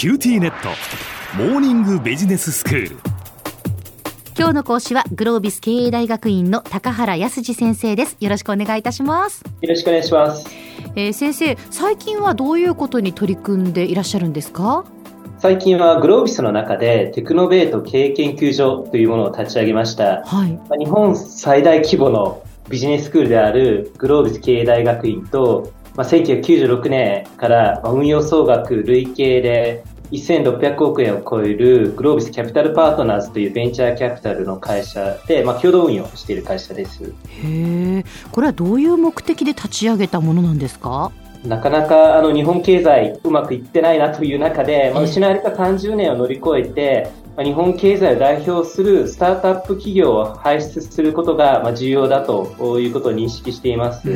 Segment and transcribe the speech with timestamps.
[0.00, 0.70] QTnet。
[1.36, 2.96] モーニングビジネススクール。
[4.34, 8.16] 今日の講師はグロービス経営大学院の高原康二先生です。
[8.18, 9.44] よろしくお願いいたします。
[9.60, 10.48] よろしくお願いします、
[10.96, 14.86] えー、先生最近はどういうことに取り組んでいらっしゃるんですか？
[15.36, 37.04] 最近はグロービスの中でテクノベート経営研究所というものを立ち上げました、はい、日本最大規模のビジネススクールであるグロービス経営大学院とまあ、1996年から運用総額累計で1600億円を超えるグロービスキャピタルパートナーズというベンチャーキャピタルの会社で、まあ、共同運用している会社です。
[37.04, 41.12] へえこれはどういう目的で立ち上げたものなんですか？
[41.44, 54.08] なかなかあの日本経済うまくいってないなという中で、まあ、失われた30年を乗り越えて、日本経済を代表するスタートアップ企業を輩出することが重要だということを認識しています。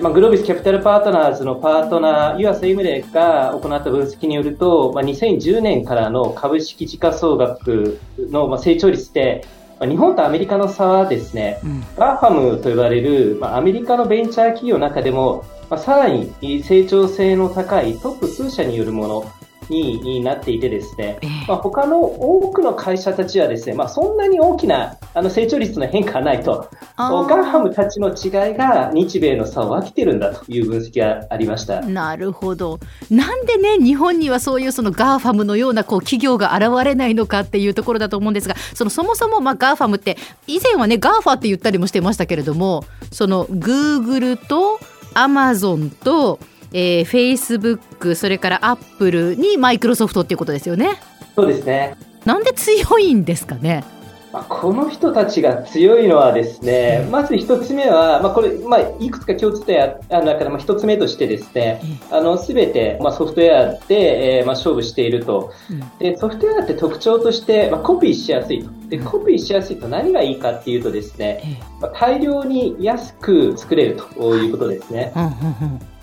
[0.00, 9.44] まあ、グロービスキャピタルパートナーズのパートナー、ユアス・イムレが行った分析によると、まあ、2010年からの株式時価総額の成長率で、
[9.80, 16.32] 日本とアメリカの差はですね、うん、 GAFAM と呼ばれる、まあ、アメリカのベンチャー企業の中でも、まあ、さらに
[16.64, 19.32] 成長性の高いトップ数社によるもの
[19.68, 31.80] になっていてですね、まあ、他の多くの会社たちはですね、まあ、そんなに大きなあの成長率の変化はないと、 GAFAM たちの違いが日米の差を分けてるんだという分析がありました。
[31.82, 32.78] なるほど、
[33.10, 40.16] なんでね、日本にはそういうその GAFAM のようなこう企業が現れないのかっていうところだと思うんですが、そのそもそもまあ GAFAM って、
[40.46, 44.78] 以前はね、 GAFA って言ったりもしてましたけれども、その Google と
[45.14, 46.38] アマゾンと、
[46.72, 51.00] えー、Facebook それから Apple にマイクロソフトっていうことですよね。
[51.34, 53.84] そうですねなんで強いんですかね。
[54.32, 65.52] まあ、この人たちが強いのはですね、まず一つ目は、まあ、これ、まあ、いくつか共通点ある中で、まあ、一つ目としてですね、あの、すべて、まあ、ソフトウェアで、えー、まあ、勝負していると。
[65.98, 68.70] で、ソフトウェアって特徴として、まあ、コピーしやすいと。
[68.90, 75.12] で、コピーしやすいと何がいいかっていうとですね、まあ、大量に安く作れるということですね。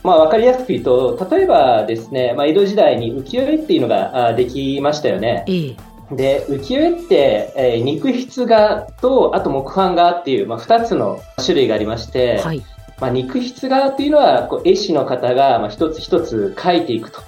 [0.05, 5.43] まあ、わかりやすく言うと、例えばですね、まあ、江戸時代に浮世絵っていうのができましたよね。
[6.11, 12.63] で、浮世絵って、えー、肉筆画と、あと木版画っていう、まあ、二つの種類がありまして、はい、
[13.01, 17.21] まあ、肉筆画っていうのは、こう絵師の方が、まあ、一つ一つ描いていくと。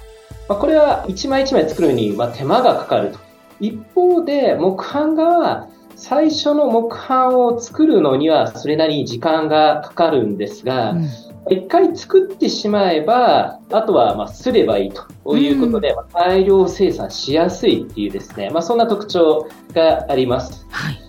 [0.48, 3.18] まあ、これは一枚一枚作るのに、まあ、手間がかかると。
[3.58, 5.66] 一方で、木版画は、
[5.96, 14.92] 最初の木版を作るのには、それなりに時間がかかるんですが、うん一回作ってしまえば、あとはまあすればいい
[15.24, 20.66] ということで、うん、大量生産しやすいっていうですね、まあ、そんな特徴があります。
[20.70, 21.08] はい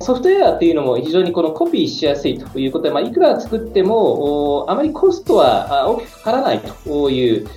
[0.00, 7.48] ソフトウェアっていうのも非常にこのコピーしやすいということで、まあ、いくら作っても、あまりコストは大きくかからないという、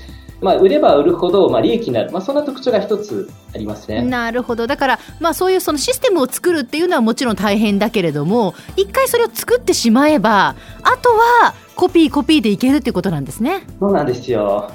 [0.41, 4.03] まあ、売れば売るほど、まあ、利益になる、まあ、そんな特徴が一つありますね。
[4.03, 4.67] なるほど。
[4.67, 13.65] だから、まあ、そういうそのシステムを作るっていうのはもちろん大変だけれども、一回それを作ってしまえば、あとはコピーコピーでいけるっていうことなんですね。
[13.79, 14.71] そうなんですよ。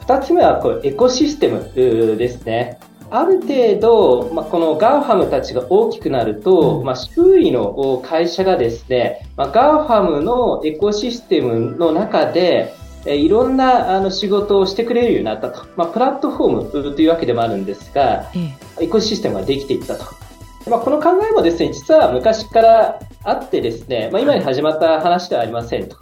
[0.00, 2.80] 二つ目はこうエコシステムですね。
[3.12, 12.72] ある程度、まあ、この GAFAM たちが大きくなると、うん、まあ、周囲の会社がですね、まあ、 GAFAM のエコシステムの中で、
[13.06, 15.66] えいろんなあの仕事をしてくれるようになったと。
[15.76, 18.30] まあ、プラットフォームというわけでもあるんですが、
[18.80, 20.04] エコシステムができていったと。
[20.68, 25.96] まあ、この考えもですね、実は昔からあってですね、まあ、今に始まった話ではありませんと。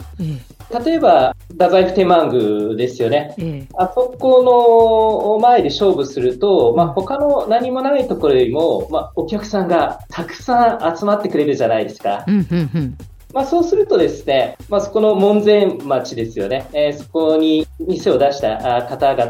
[0.83, 3.33] 例えば、太宰府天満宮ですよね。
[3.75, 12.25] あそこの前で勝負すると、まあ、他の何もないところよりも、まあ、お客さんがたくさん集まってくれるじゃないですか。
[13.33, 19.25] まあ、そうするとですね、まあ、そこの門前町ですよね、えー、そこに店を出した方々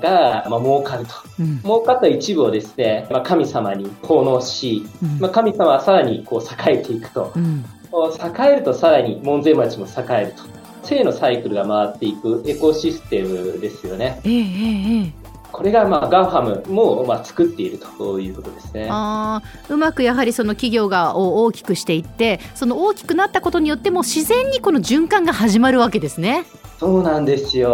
[0.00, 10.42] が、まあ、儲かると、うん、儲かった一部をですね、まあ、神様に奉納し、うん、まあ、神様はさらにこう栄えていくと、うん、栄えるとさらに門前町も栄えると、
[10.82, 14.20] 正のサイクルが回っていくエコシステムですよね。
[14.24, 15.23] えー、えー
[15.54, 26.44] これがまあ GAFAM もまあ作っているということですねあうまくやはりその企業が大きくしていってその大きくなったことによっても自然にこの循環が始まるわけですね。
[26.80, 27.70] そうなんですよ。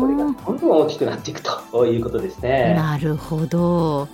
[0.00, 2.72] これがどんどん大きくなっていくということですね。
[2.74, 4.08] なるほど。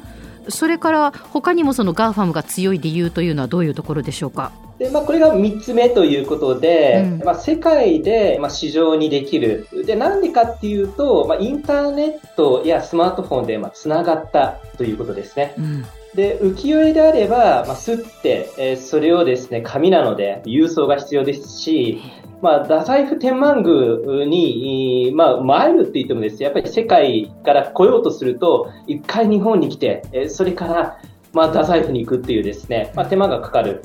[0.49, 4.51] それから他にもその GAFAM が強い理由というのはどういうところでしょうか？
[4.79, 9.69] でまあ、これが3つ目ということで、うん、まあ、世界で、まあ、市場にできる。
[9.87, 15.55] で、なんでかっていうと、まあ、インターネットやスマートフォンで、まあ、つながったということですね。
[15.59, 15.85] うん
[16.15, 22.01] で、浮世絵であれば、まあ、すって、えー、それをですね、紙なので、郵送が必要ですし、
[22.41, 31.01] まあ、太宰府天満宮に、まあ、参るって言ってもですね、やっぱり世界から来ようとすると、一回日本に来て、えー、それから、
[31.33, 33.83] まあ、太宰府に行くっていうですね、まあ、手間がかかる。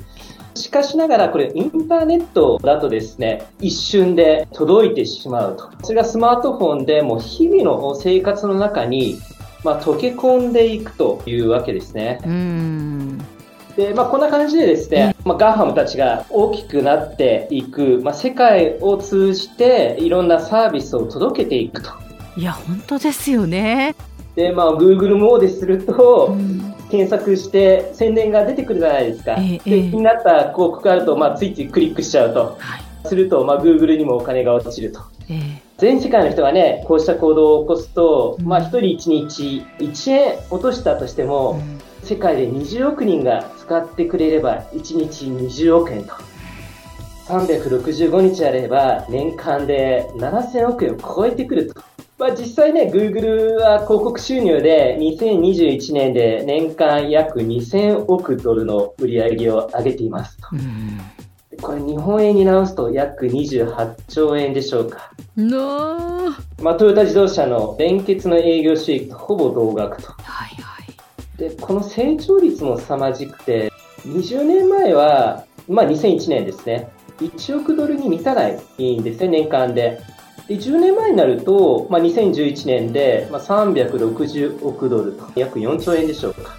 [0.54, 5.70] しかしながら、これ、インターネットだとですね、一瞬で届いてしまうと。
[5.82, 9.18] それがスマートフォンでもう日々の生活の中に、
[9.64, 12.20] まあ、溶け込んでいくというわけですね。
[12.24, 13.18] うん
[13.76, 21.90] で、まあ、こんな感じでですね、まあ、 GAFAM たちが大きくなっていく、まあ、世界を通じていろんなサービスを届けていくと。
[22.36, 23.94] いや、本当ですよね。
[24.34, 29.32] で、まあ、ーですると、うん検索して宣伝が出てくるじゃないですか。
[29.32, 32.56] えー、で気になった広告があると、まあ、ついついクリックしちゃうと。
[32.58, 35.00] はい、すると、まあ、Google にもお金が落ちると。
[35.28, 46.14] えー、全世界の人がね、こうした行動を起こすと、うん、まあ、1人1日1円落としたとしても、うん、世界で20億人が使ってくれれば、1日20億円と。
[47.26, 51.80] 365日あれば、年間で7000億円を超えてくると。
[52.20, 60.48] まあ、実際ね、Google は広告収入で2021年で年間約2000億ドルの売り上げを上げていますと。
[61.62, 65.12] これ日本円に直すと約28兆円でしょうか。
[65.34, 66.30] の
[66.60, 70.12] まあ、トヨタ自動車の連結の営業収益とほぼ同額と。
[70.12, 71.38] はいはい。
[71.38, 73.72] で、この成長率も凄まじくて、
[74.06, 76.90] 20年前は、まあ2001年ですね。
[77.20, 78.52] 1億ドルに満たない
[78.98, 80.02] んですね、年間で。
[80.50, 86.56] で10年前になると、まあ、2011年で、まあ、360億ドルと約4兆円でしょうか。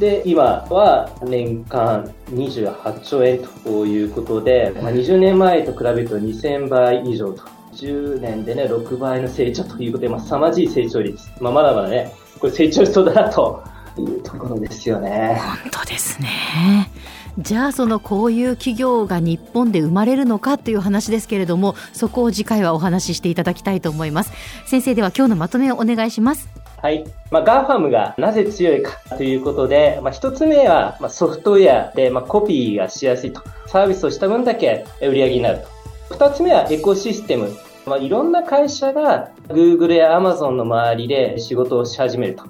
[0.00, 7.44] で、今は年間28兆円ということで、まあ、20年前と比べると2000倍以上と。
[7.74, 11.24] 10年でね、6倍の成長ということで、まあ、凄まじい成長率。
[11.40, 13.62] まあ、まだまだね、これ成長しそうだなと
[14.00, 15.40] いうところですよね。
[15.62, 16.90] 本当ですね。
[17.38, 24.32] じゃあそのこういう企業が日本で生まれるのかという話ですけれどもそこを次回はお話ししていただきたいと思います
[24.66, 26.48] 先生では今日のまとめをお願いします
[26.80, 27.04] はい。
[27.32, 33.42] まあ、 GAFAM がなぜ強いかということで、まあ、一つ目は、まあ、ソフトウェアで、まあ、コピーがしやすいと。
[33.66, 36.14] サービスをした分だけ売り上げになると。
[36.14, 37.50] 二つ目はエコシステム。
[37.84, 42.44] まあ、いろんな会社が Google や Amazon の周りで仕事をし始めると。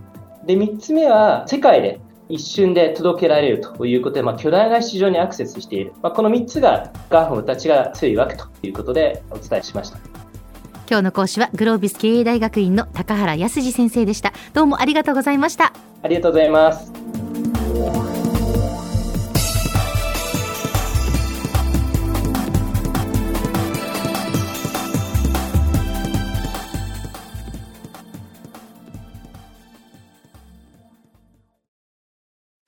[0.49, 2.01] で、三つ目は世界で
[2.31, 5.93] 一瞬で届けられるということで、まあ、巨大な市場にアクセスしている。
[6.03, 9.99] まあ、この3つが GAFAM たちが強いわけということでお伝えしました。
[10.91, 14.33] 今日の講師はグロービス経営大学院の高原康二先生でした。
[14.55, 15.75] どうもありがとうございました。
[16.03, 17.08] ありがとうございます。